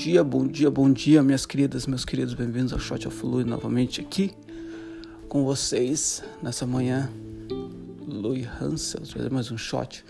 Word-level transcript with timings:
dia, 0.00 0.24
bom 0.24 0.46
dia, 0.46 0.70
bom 0.70 0.90
dia, 0.90 1.22
minhas 1.22 1.44
queridas, 1.44 1.86
meus 1.86 2.06
queridos, 2.06 2.32
bem-vindos 2.32 2.72
ao 2.72 2.78
Shot 2.78 3.06
of 3.06 3.26
Lui 3.26 3.44
novamente 3.44 4.00
aqui 4.00 4.30
com 5.28 5.44
vocês 5.44 6.24
nessa 6.42 6.66
manhã. 6.66 7.12
Louis 8.06 8.46
Hansel, 8.46 9.02
trazer 9.02 9.30
mais 9.30 9.52
um 9.52 9.58
shot, 9.58 10.02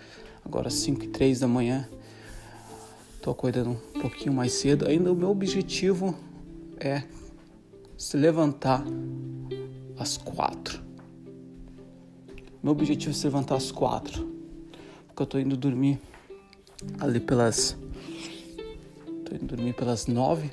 agora 0.45 0.71
5 0.71 1.07
e 1.07 1.09
3 1.09 1.41
da 1.41 1.49
manhã. 1.49 1.89
Tô 3.21 3.33
acordando 3.33 3.71
um 3.71 4.01
pouquinho 4.01 4.33
mais 4.33 4.53
cedo. 4.53 4.87
Ainda 4.87 5.13
o 5.13 5.17
meu 5.17 5.29
objetivo 5.29 6.17
é 6.79 7.03
se 7.99 8.17
levantar 8.17 8.85
às 9.99 10.17
4. 10.17 10.81
Meu 12.63 12.75
objetivo 12.75 13.11
é 13.11 13.15
se 13.15 13.25
levantar 13.25 13.57
às 13.57 13.73
4, 13.73 14.25
porque 15.09 15.21
eu 15.21 15.27
tô 15.27 15.37
indo 15.37 15.57
dormir 15.57 16.01
ali 17.01 17.19
pelas 17.19 17.77
Tô 19.31 19.37
indo 19.37 19.47
dormir 19.47 19.75
pelas 19.75 20.09
nove. 20.09 20.51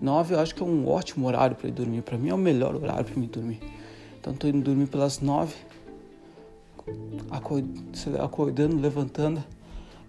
Nove 0.00 0.34
eu 0.34 0.38
acho 0.38 0.54
que 0.54 0.62
é 0.62 0.64
um 0.64 0.86
ótimo 0.88 1.26
horário 1.26 1.56
para 1.56 1.66
ir 1.66 1.72
dormir. 1.72 2.02
Para 2.02 2.16
mim 2.16 2.28
é 2.28 2.34
o 2.34 2.38
melhor 2.38 2.76
horário 2.76 3.04
para 3.04 3.16
me 3.18 3.26
dormir. 3.26 3.58
Então 4.20 4.32
tô 4.32 4.46
indo 4.46 4.60
dormir 4.60 4.86
pelas 4.86 5.18
nove. 5.18 5.56
Acordando, 8.20 8.76
levantando. 8.76 9.42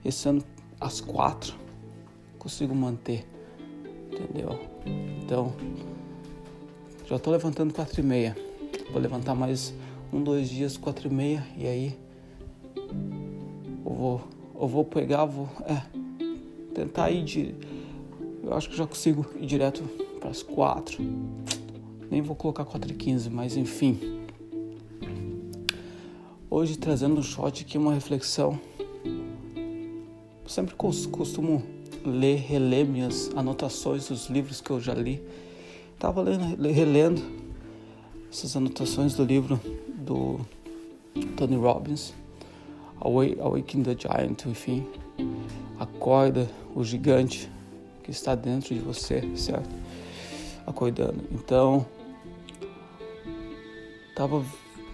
Esse 0.05 0.29
ano 0.29 0.43
às 0.79 1.01
quatro. 1.01 1.55
Consigo 2.37 2.75
manter. 2.75 3.27
Entendeu? 4.11 4.59
Então 5.23 5.55
já 7.07 7.17
tô 7.17 7.31
levantando 7.31 7.73
quatro 7.73 7.99
e 7.99 8.03
meia. 8.03 8.37
Vou 8.91 9.01
levantar 9.01 9.33
mais 9.33 9.73
um, 10.13 10.21
dois 10.21 10.49
dias, 10.49 10.77
quatro 10.77 11.09
e 11.09 11.11
meia. 11.11 11.43
E 11.57 11.65
aí 11.65 11.99
eu 13.83 13.91
vou, 13.91 14.21
eu 14.61 14.67
vou 14.67 14.85
pegar, 14.85 15.25
vou. 15.25 15.49
É, 15.65 15.81
tentar 16.77 17.09
ir 17.09 17.23
de. 17.23 17.55
Eu 18.43 18.53
acho 18.53 18.69
que 18.69 18.77
já 18.77 18.85
consigo 18.85 19.25
ir 19.39 19.47
direto 19.47 19.81
para 20.19 20.29
as 20.29 20.43
4. 20.43 21.03
Nem 22.09 22.21
vou 22.21 22.35
colocar 22.35 22.63
4 22.65 22.91
e 22.91 22.95
15, 22.95 23.29
mas 23.31 23.57
enfim. 23.57 23.99
Hoje 26.49 26.77
trazendo 26.77 27.19
um 27.19 27.23
shot 27.23 27.63
aqui, 27.63 27.77
uma 27.77 27.93
reflexão. 27.93 28.59
Sempre 30.45 30.75
costumo 30.75 31.63
ler, 32.05 32.37
reler 32.37 32.85
minhas 32.85 33.31
anotações 33.35 34.07
dos 34.07 34.29
livros 34.29 34.61
que 34.61 34.69
eu 34.69 34.79
já 34.79 34.93
li. 34.93 35.21
Tava 35.99 36.21
lendo, 36.21 36.61
relendo 36.69 37.21
essas 38.31 38.55
anotações 38.55 39.15
do 39.15 39.25
livro 39.25 39.59
do 39.97 40.39
Tony 41.35 41.55
Robbins, 41.55 42.13
Awakening 43.01 43.83
the 43.83 43.97
Giant, 43.97 44.45
enfim. 44.45 44.85
Acorda 45.97 46.47
o 46.75 46.83
gigante 46.83 47.49
que 48.03 48.11
está 48.11 48.35
dentro 48.35 48.73
de 48.73 48.79
você, 48.79 49.35
certo? 49.35 49.67
Acordando. 50.65 51.23
Então, 51.31 51.83
tava, 54.15 54.45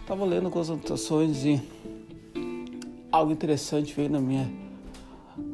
tava 0.07 0.23
lendo 0.23 0.45
algumas 0.45 0.69
anotações 0.69 1.43
e 1.43 1.61
algo 3.11 3.33
interessante 3.33 3.93
veio 3.93 4.09
na 4.09 4.21
minha, 4.21 4.49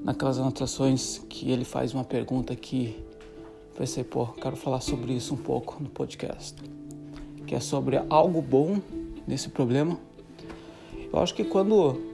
naquelas 0.03 0.37
anotações 0.37 1.17
que 1.27 1.49
ele 1.49 1.65
faz 1.65 1.95
uma 1.95 2.03
pergunta 2.03 2.55
que 2.55 3.03
pensei, 3.75 4.03
pô, 4.03 4.27
quero 4.27 4.55
falar 4.55 4.81
sobre 4.81 5.13
isso 5.13 5.33
um 5.33 5.37
pouco 5.37 5.81
no 5.81 5.89
podcast, 5.89 6.55
que 7.47 7.55
é 7.55 7.59
sobre 7.59 7.99
algo 8.07 8.39
bom 8.39 8.79
nesse 9.27 9.49
problema. 9.49 9.97
Eu 11.11 11.17
acho 11.17 11.33
que 11.33 11.43
quando 11.43 12.08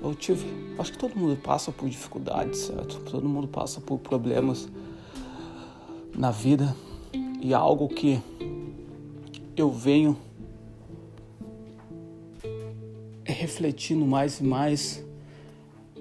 eu 0.00 0.14
tive, 0.14 0.46
acho 0.78 0.92
que 0.92 0.98
todo 0.98 1.16
mundo 1.16 1.36
passa 1.36 1.72
por 1.72 1.88
dificuldades, 1.88 2.60
certo? 2.60 3.00
Todo 3.10 3.28
mundo 3.28 3.48
passa 3.48 3.80
por 3.80 3.98
problemas 3.98 4.68
na 6.16 6.30
vida 6.30 6.74
e 7.40 7.52
algo 7.52 7.88
que 7.88 8.20
eu 9.56 9.70
venho 9.70 10.16
refletindo 13.24 14.06
mais 14.06 14.40
e 14.40 14.44
mais, 14.44 15.04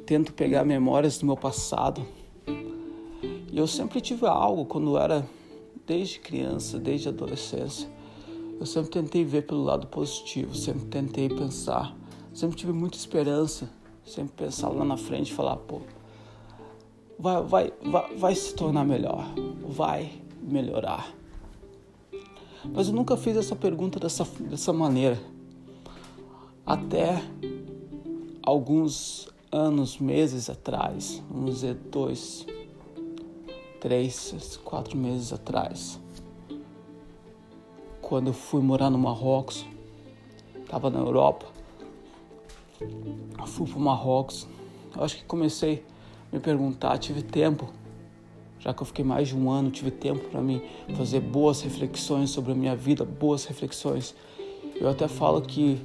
tento 0.05 0.31
pegar 0.33 0.63
memórias 0.63 1.17
do 1.17 1.25
meu 1.25 1.35
passado. 1.35 2.05
E 3.51 3.57
eu 3.57 3.67
sempre 3.67 3.99
tive 3.99 4.25
algo 4.27 4.65
quando 4.65 4.97
era 4.97 5.27
desde 5.85 6.19
criança, 6.19 6.79
desde 6.79 7.09
adolescência. 7.09 7.89
Eu 8.59 8.65
sempre 8.65 8.91
tentei 8.91 9.23
ver 9.23 9.45
pelo 9.45 9.63
lado 9.63 9.87
positivo, 9.87 10.55
sempre 10.55 10.85
tentei 10.85 11.29
pensar, 11.29 11.95
sempre 12.33 12.57
tive 12.57 12.73
muita 12.73 12.97
esperança 12.97 13.69
Sempre 14.07 14.45
pensar 14.45 14.69
lá 14.69 14.85
na 14.85 14.97
frente 14.97 15.31
e 15.31 15.35
falar, 15.35 15.57
pô, 15.57 15.81
vai, 17.19 17.43
vai, 17.43 17.73
vai, 17.83 18.15
vai 18.15 18.35
se 18.35 18.55
tornar 18.55 18.85
melhor, 18.85 19.25
vai 19.67 20.11
melhorar. 20.41 21.13
Mas 22.73 22.87
eu 22.87 22.93
nunca 22.93 23.17
fiz 23.17 23.35
essa 23.35 23.55
pergunta 23.55 23.99
dessa, 23.99 24.23
dessa 24.39 24.71
maneira. 24.71 25.19
Até 26.65 27.21
alguns 28.41 29.29
anos, 29.51 29.97
meses 29.97 30.49
atrás, 30.49 31.21
vamos 31.29 31.55
dizer 31.55 31.73
dois, 31.73 32.45
três, 33.81 34.57
quatro 34.63 34.97
meses 34.97 35.33
atrás, 35.33 35.99
quando 38.01 38.27
eu 38.27 38.33
fui 38.33 38.61
morar 38.61 38.89
no 38.89 38.97
Marrocos, 38.97 39.65
estava 40.61 40.89
na 40.89 40.99
Europa, 40.99 41.56
fui 43.47 43.67
para 43.67 43.79
Marrocos. 43.79 44.47
Eu 44.95 45.03
acho 45.03 45.17
que 45.17 45.23
comecei 45.25 45.83
a 46.31 46.35
me 46.35 46.41
perguntar, 46.41 46.97
tive 46.97 47.21
tempo, 47.21 47.69
já 48.59 48.73
que 48.73 48.81
eu 48.81 48.85
fiquei 48.85 49.03
mais 49.03 49.29
de 49.29 49.35
um 49.35 49.49
ano, 49.49 49.71
tive 49.71 49.91
tempo 49.91 50.29
para 50.29 50.41
mim 50.41 50.61
fazer 50.95 51.19
boas 51.19 51.61
reflexões 51.61 52.29
sobre 52.29 52.51
a 52.51 52.55
minha 52.55 52.75
vida, 52.75 53.03
boas 53.05 53.45
reflexões. 53.45 54.15
Eu 54.75 54.89
até 54.89 55.07
falo 55.07 55.41
que 55.41 55.81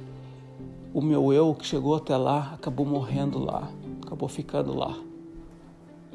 o 0.93 1.01
meu 1.01 1.33
eu 1.33 1.55
que 1.55 1.65
chegou 1.65 1.95
até 1.95 2.15
lá 2.15 2.53
acabou 2.53 2.85
morrendo 2.85 3.39
lá, 3.39 3.71
acabou 4.03 4.29
ficando 4.29 4.75
lá. 4.75 4.97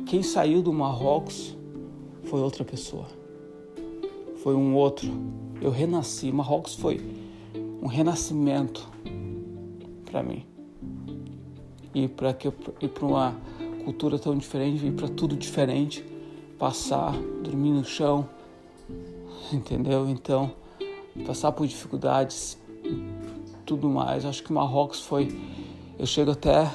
Quem 0.06 0.22
saiu 0.22 0.62
do 0.62 0.72
Marrocos 0.72 1.56
foi 2.24 2.40
outra 2.40 2.64
pessoa, 2.64 3.06
foi 4.42 4.54
um 4.54 4.74
outro. 4.74 5.10
Eu 5.60 5.72
renasci. 5.72 6.30
Marrocos 6.30 6.76
foi 6.76 7.00
um 7.82 7.88
renascimento 7.88 8.88
para 10.04 10.22
mim 10.22 10.46
ir 11.94 12.08
para 12.08 12.32
que 12.32 12.50
para 12.50 13.06
uma 13.06 13.36
cultura 13.84 14.18
tão 14.18 14.36
diferente, 14.36 14.84
ir 14.84 14.92
para 14.92 15.08
tudo 15.08 15.36
diferente, 15.36 16.04
passar, 16.58 17.12
dormir 17.42 17.70
no 17.70 17.84
chão, 17.84 18.28
entendeu? 19.52 20.08
Então, 20.08 20.52
passar 21.26 21.52
por 21.52 21.66
dificuldades, 21.66 22.58
tudo 23.64 23.88
mais. 23.88 24.24
Acho 24.24 24.42
que 24.42 24.52
Marrocos 24.52 25.00
foi, 25.00 25.28
eu 25.98 26.06
chego 26.06 26.32
até 26.32 26.70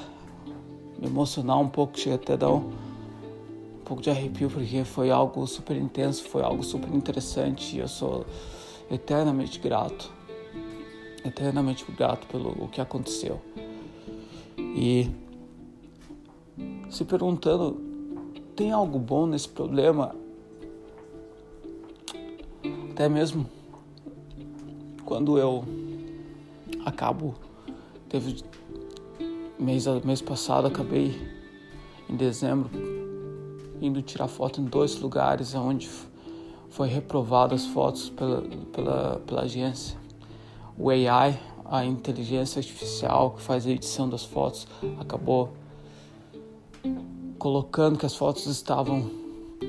me 0.99 1.07
emocionar 1.07 1.59
um 1.59 1.69
pouco, 1.69 1.99
chego 1.99 2.15
até 2.15 2.35
dar 2.35 2.49
um, 2.49 2.69
um 2.69 3.83
pouco 3.85 4.01
de 4.01 4.09
arrepio 4.09 4.49
porque 4.49 4.83
foi 4.83 5.11
algo 5.11 5.45
super 5.45 5.77
intenso, 5.77 6.23
foi 6.23 6.41
algo 6.41 6.63
super 6.63 6.93
interessante 6.93 7.75
e 7.75 7.79
eu 7.79 7.87
sou 7.87 8.25
eternamente 8.89 9.59
grato, 9.59 10.11
eternamente 11.23 11.85
grato 11.91 12.27
pelo 12.27 12.49
o 12.63 12.67
que 12.67 12.81
aconteceu 12.81 13.39
e 14.73 15.09
se 16.89 17.05
perguntando: 17.05 17.79
tem 18.55 18.71
algo 18.71 18.99
bom 18.99 19.25
nesse 19.25 19.49
problema? 19.49 20.15
Até 22.91 23.07
mesmo 23.07 23.45
quando 25.05 25.37
eu 25.37 25.63
acabo, 26.85 27.35
teve 28.09 28.43
mês, 29.59 29.85
mês 30.03 30.21
passado, 30.21 30.67
acabei 30.67 31.15
em 32.09 32.15
dezembro 32.15 32.69
indo 33.81 34.01
tirar 34.01 34.27
foto 34.27 34.61
em 34.61 34.65
dois 34.65 34.99
lugares 34.99 35.53
onde 35.53 35.89
foi 36.69 36.87
reprovado 36.87 37.53
as 37.53 37.65
fotos 37.65 38.09
pela, 38.09 38.41
pela, 38.71 39.21
pela 39.27 39.41
agência. 39.41 39.97
O 40.77 40.89
AI 40.89 41.39
a 41.73 41.83
inteligência 41.83 42.59
artificial 42.59 43.31
que 43.31 43.41
faz 43.41 43.65
a 43.65 43.71
edição 43.71 44.07
das 44.07 44.23
fotos 44.23 44.67
acabou 44.99 45.53
colocando 47.39 47.97
que 47.97 48.05
as 48.05 48.15
fotos 48.15 48.45
estavam 48.45 49.09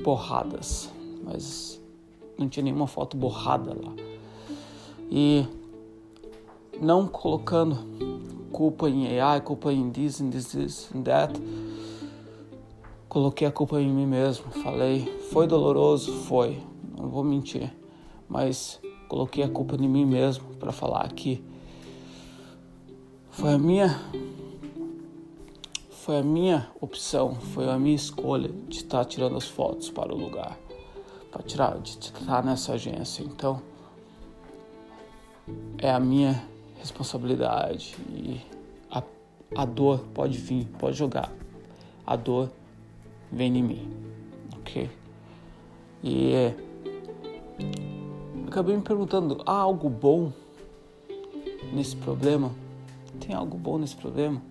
borradas, 0.03 0.87
mas 1.23 1.81
não 2.37 2.47
tinha 2.47 2.63
nenhuma 2.63 2.85
foto 2.85 3.17
borrada 3.17 3.73
lá. 3.73 3.91
E 5.09 5.47
não 6.79 7.07
colocando 7.07 7.75
culpa 8.51 8.87
em 8.87 9.19
AI, 9.19 9.41
culpa 9.41 9.73
em 9.73 9.89
this, 9.89 10.19
in 10.19 10.29
this, 10.29 10.51
this, 10.51 10.91
that, 11.03 11.33
coloquei 13.09 13.47
a 13.47 13.51
culpa 13.51 13.81
em 13.81 13.91
mim 13.91 14.05
mesmo. 14.05 14.51
Falei, 14.61 15.07
foi 15.31 15.47
doloroso, 15.47 16.13
foi, 16.13 16.61
não 16.95 17.09
vou 17.09 17.23
mentir, 17.23 17.75
mas 18.29 18.79
coloquei 19.07 19.43
a 19.43 19.49
culpa 19.49 19.75
em 19.75 19.89
mim 19.89 20.05
mesmo 20.05 20.45
para 20.59 20.71
falar 20.71 21.11
que 21.11 21.43
foi 23.35 23.53
a 23.53 23.57
minha 23.57 23.89
foi 25.89 26.19
a 26.19 26.23
minha 26.23 26.69
opção, 26.79 27.35
foi 27.35 27.69
a 27.69 27.77
minha 27.77 27.95
escolha 27.95 28.49
de 28.67 28.77
estar 28.77 29.03
tirando 29.05 29.35
as 29.35 29.47
fotos 29.47 29.89
para 29.89 30.13
o 30.13 30.17
lugar, 30.17 30.57
para 31.31 31.43
tirar, 31.43 31.79
de 31.79 31.97
estar 31.97 32.45
nessa 32.45 32.73
agência. 32.73 33.23
Então, 33.23 33.59
é 35.79 35.89
a 35.89 35.99
minha 35.99 36.47
responsabilidade 36.77 37.95
e 38.09 38.39
a, 38.89 39.01
a 39.55 39.65
dor 39.65 39.99
pode 40.13 40.37
vir, 40.37 40.65
pode 40.79 40.95
jogar. 40.95 41.31
A 42.05 42.15
dor 42.15 42.51
vem 43.31 43.57
em 43.57 43.63
mim, 43.63 43.89
ok? 44.59 44.89
E 46.03 46.53
acabei 48.47 48.77
me 48.77 48.83
perguntando: 48.83 49.41
há 49.45 49.57
algo 49.57 49.89
bom 49.89 50.31
nesse 51.73 51.95
problema? 51.95 52.64
Tem 53.19 53.35
algo 53.35 53.57
bom 53.57 53.77
nesse 53.77 53.95
problema? 53.95 54.41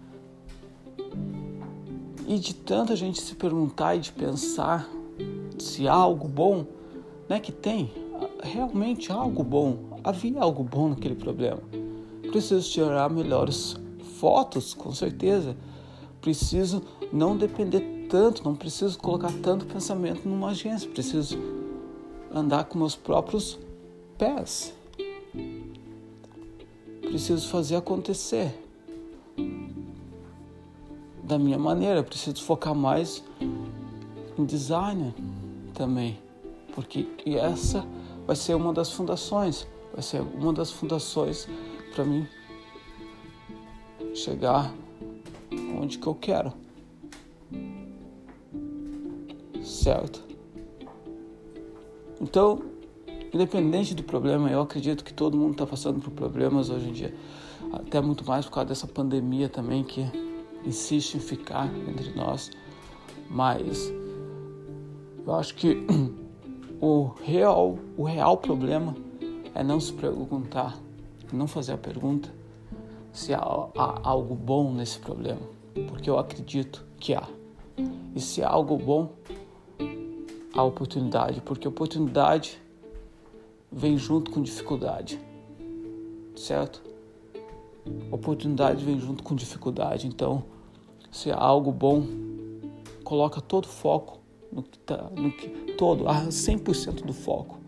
E 2.27 2.39
de 2.39 2.55
tanta 2.55 2.97
gente 2.97 3.21
se 3.21 3.35
perguntar 3.35 3.97
e 3.97 4.01
de 4.01 4.13
pensar 4.13 4.89
se 5.59 5.87
há 5.87 5.95
algo 5.95 6.27
bom, 6.27 6.67
né, 7.29 7.39
que 7.39 7.53
tem, 7.53 7.93
realmente 8.43 9.13
algo 9.13 9.43
bom, 9.43 9.99
havia 10.03 10.41
algo 10.41 10.63
bom 10.63 10.89
naquele 10.89 11.15
problema. 11.15 11.61
Preciso 12.31 12.69
tirar 12.71 13.11
melhores 13.11 13.77
fotos, 14.19 14.75
com 14.75 14.93
certeza. 14.93 15.57
Preciso 16.21 16.83
não 17.13 17.37
depender 17.37 18.07
tanto, 18.09 18.45
não 18.45 18.55
preciso 18.55 18.99
colocar 18.99 19.33
tanto 19.43 19.67
pensamento 19.67 20.29
numa 20.29 20.51
agência, 20.51 20.89
preciso 20.89 21.39
andar 22.33 22.65
com 22.65 22.79
meus 22.79 22.97
próprios 22.97 23.59
pés. 24.19 24.75
Preciso 27.15 27.47
fazer 27.47 27.77
acontecer 27.77 28.53
da 31.23 31.39
minha 31.39 31.57
maneira. 31.57 32.01
Eu 32.01 32.05
preciso 32.05 32.43
focar 32.43 32.75
mais 32.75 33.23
em 34.37 34.45
design 34.45 35.15
também, 35.75 36.19
porque 36.75 37.07
essa 37.25 37.87
vai 38.27 38.35
ser 38.35 38.57
uma 38.57 38.73
das 38.73 38.91
fundações, 38.91 39.65
vai 39.93 40.03
ser 40.03 40.23
uma 40.23 40.53
das 40.53 40.73
fundações 40.73 41.49
para 41.95 42.05
mim 42.05 42.27
chegar 44.13 44.75
onde 45.81 45.99
que 45.99 46.09
eu 46.09 46.17
quero. 46.17 46.53
Certo? 49.63 50.21
Então, 52.21 52.74
independente 53.35 53.95
do 53.95 54.05
problema, 54.05 54.49
eu 54.49 54.61
acredito 54.61 55.03
que 55.03 55.13
todo 55.13 55.37
mundo 55.37 55.53
está 55.53 55.67
passando 55.67 56.01
por 56.01 56.13
problemas 56.13 56.71
hoje 56.71 56.89
em 56.89 56.93
dia, 56.93 57.15
até 57.73 58.01
muito 58.01 58.25
mais 58.25 58.45
por 58.45 58.53
causa 58.53 58.69
dessa 58.69 58.87
pandemia 58.87 59.49
também 59.49 59.83
que 59.83 60.07
insiste 60.65 61.17
em 61.17 61.21
ficar 61.21 61.69
entre 61.89 62.15
nós, 62.15 62.53
mas 63.29 63.93
eu 65.27 65.35
acho 65.35 65.53
que 65.57 65.85
o 66.81 67.11
real, 67.25 67.77
o 67.97 68.05
real 68.05 68.37
problema 68.37 68.95
é 69.53 69.65
não 69.65 69.81
se 69.81 69.93
perguntar, 69.93 70.79
não 71.33 71.49
fazer 71.49 71.73
a 71.73 71.79
pergunta 71.79 72.33
se 73.13 73.35
há, 73.35 73.39
há 73.39 74.01
algo 74.09 74.37
bom 74.37 74.73
nesse 74.73 75.01
problema, 75.01 75.43
porque 75.89 76.09
eu 76.09 76.19
acredito 76.19 76.85
que 76.99 77.15
há. 77.15 77.27
E 78.15 78.21
se 78.21 78.45
há 78.45 78.49
algo 78.49 78.77
bom, 78.77 79.13
há 80.53 80.63
oportunidade, 80.63 81.41
porque 81.41 81.67
oportunidade 81.67 82.63
vem 83.75 83.99
junto 83.99 84.31
com 84.31 84.41
dificuldade, 84.41 85.21
certo? 86.37 86.81
Oportunidade 88.11 88.85
vem 88.85 89.01
junto 89.01 89.23
com 89.23 89.35
dificuldade, 89.35 90.07
então 90.07 90.45
se 91.11 91.31
há 91.31 91.37
algo 91.37 91.73
bom, 91.73 92.07
coloca 93.03 93.41
todo 93.41 93.65
o 93.65 93.69
foco 93.69 94.21
no 94.51 94.63
que 94.63 94.79
tá, 94.79 95.11
no 95.17 95.31
que 95.33 95.49
todo, 95.73 96.09
a 96.09 96.27
100% 96.27 97.05
do 97.05 97.13
foco. 97.13 97.59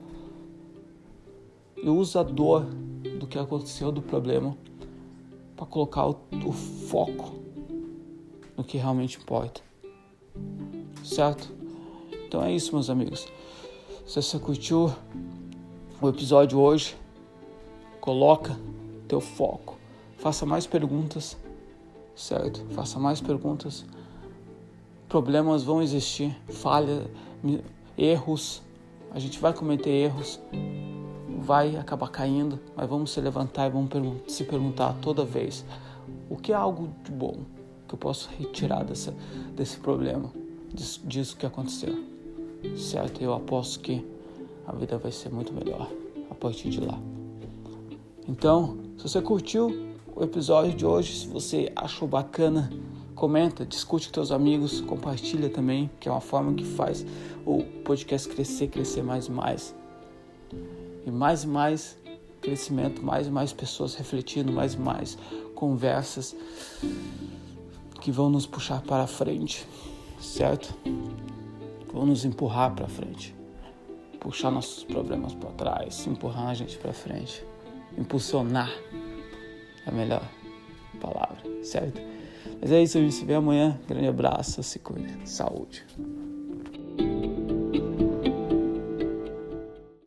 E 1.77 1.89
usa 1.89 2.21
a 2.21 2.23
dor 2.23 2.65
do 3.19 3.27
que 3.27 3.39
aconteceu 3.39 3.91
do 3.91 4.01
problema 4.01 4.57
para 5.57 5.67
colocar 5.67 6.07
o, 6.07 6.17
o 6.47 6.53
foco 6.53 7.35
no 8.57 8.63
que 8.63 8.79
realmente 8.79 9.19
importa. 9.19 9.61
Certo? 11.05 11.53
Então 12.27 12.43
é 12.43 12.53
isso, 12.53 12.73
meus 12.73 12.89
amigos. 12.89 13.27
Se 14.07 14.23
você 14.23 14.39
curtiu 14.39 14.93
o 16.01 16.09
episódio 16.09 16.59
hoje, 16.59 16.97
coloca 18.01 18.59
teu 19.09 19.21
foco. 19.21 19.77
Faça 20.19 20.47
mais 20.47 20.67
perguntas 20.67 21.37
certo? 22.17 22.65
Faça 22.71 22.99
mais 22.99 23.21
perguntas. 23.21 23.85
Problemas 25.09 25.63
vão 25.63 25.83
existir, 25.83 26.35
falhas, 26.49 27.07
erros. 27.97 28.63
A 29.13 29.19
gente 29.19 29.39
vai 29.39 29.53
cometer 29.53 29.91
erros, 29.91 30.41
vai 31.39 31.77
acabar 31.77 32.09
caindo, 32.09 32.59
mas 32.75 32.89
vamos 32.89 33.13
se 33.13 33.21
levantar 33.21 33.67
e 33.67 33.71
vamos 33.71 33.91
se 34.27 34.45
perguntar 34.45 34.97
toda 35.01 35.25
vez: 35.25 35.65
o 36.29 36.37
que 36.37 36.53
é 36.53 36.57
algo 36.57 36.89
de 37.05 37.13
bom 37.13 37.37
que 37.87 37.95
eu 37.95 37.99
posso 37.99 38.29
retirar 38.37 38.83
dessa, 38.83 39.15
desse 39.55 39.77
problema, 39.79 40.33
disso, 40.73 41.01
disso 41.05 41.37
que 41.37 41.47
aconteceu? 41.47 42.03
Certo? 42.77 43.23
Eu 43.23 43.33
aposto 43.33 43.79
que 43.79 44.05
a 44.67 44.73
vida 44.73 44.99
vai 44.99 45.13
ser 45.13 45.31
muito 45.31 45.53
melhor 45.53 45.91
a 46.31 46.35
partir 46.35 46.71
de 46.71 46.81
lá. 46.81 46.99
Então, 48.29 48.77
se 48.97 49.09
você 49.09 49.23
curtiu, 49.23 49.87
o 50.17 50.25
episódio 50.25 50.75
de 50.75 50.87
hoje. 50.87 51.15
Se 51.15 51.29
você 51.29 51.71
achou 51.77 52.09
bacana, 52.09 52.73
comenta, 53.15 53.67
discute 53.67 54.09
com 54.09 54.15
seus 54.15 54.33
amigos, 54.33 54.81
compartilha 54.81 55.51
também, 55.51 55.91
que 56.01 56.09
é 56.09 56.11
uma 56.11 56.23
forma 56.23 56.55
que 56.55 56.65
faz 56.65 57.05
o 57.45 57.63
podcast 57.85 58.27
crescer, 58.27 58.69
crescer 58.69 59.03
mais 59.03 59.27
e 59.27 59.31
mais. 59.31 59.75
E 61.05 61.11
mais 61.11 61.45
e 61.45 61.47
mais 61.47 61.99
crescimento, 62.41 63.05
mais 63.05 63.27
e 63.27 63.31
mais 63.31 63.53
pessoas 63.53 63.95
refletindo, 63.95 64.51
mais 64.51 64.73
e 64.73 64.79
mais 64.79 65.19
conversas 65.55 66.35
que 68.01 68.11
vão 68.11 68.31
nos 68.31 68.47
puxar 68.47 68.81
para 68.83 69.07
frente, 69.07 69.67
certo? 70.19 70.75
Vão 71.93 72.07
nos 72.07 72.25
empurrar 72.25 72.75
para 72.75 72.89
frente, 72.89 73.35
puxar 74.27 74.51
nossos 74.51 74.83
problemas 74.83 75.35
para 75.35 75.51
trás, 75.51 76.05
empurrar 76.05 76.49
a 76.49 76.55
gente 76.55 76.77
para 76.79 76.93
frente, 76.93 77.45
impulsionar 77.97 78.69
a 79.87 79.93
melhor 79.93 80.29
palavra, 81.01 81.39
certo? 81.63 82.03
Mas 82.61 82.73
é 82.73 82.83
isso, 82.83 82.99
a 82.99 83.01
gente 83.01 83.15
se 83.15 83.25
vê 83.25 83.35
amanhã. 83.35 83.79
Grande 83.87 84.09
abraço, 84.09 84.61
se 84.65 84.81
cuida. 84.81 85.25
Saúde. 85.25 85.85